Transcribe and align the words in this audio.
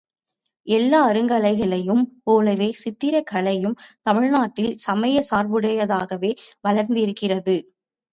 எல்லா 0.67 0.99
அருங்கலைகளையும் 1.07 2.01
போல, 2.23 2.47
சித்திரக்கலையும் 2.79 3.75
தமிழ்நாட்டில் 4.01 4.77
சமயச் 4.77 5.29
சார்புடையதாகவே 5.29 6.31
வளர்ந்திருக்கிறது. 6.61 7.55